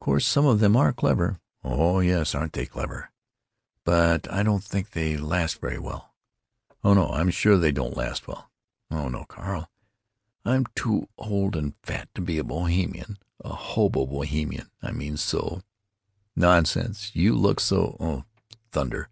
[0.00, 3.12] "Of course some of them are clever." "Oh yes, aren't they clever!"
[3.84, 6.16] "But I don't think they last very well."
[6.82, 8.50] "Oh no, I'm sure they don't last well.
[8.90, 9.70] Oh no, Carl,
[10.44, 15.62] I'm too old and fat to be a Bohemian—a Hobohemian, I mean, so——"
[16.34, 17.14] "Nonsense!
[17.14, 18.24] You look so—oh,
[18.72, 19.10] thunder!